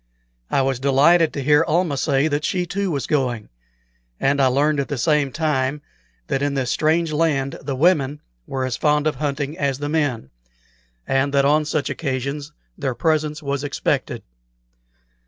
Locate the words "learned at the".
4.47-4.97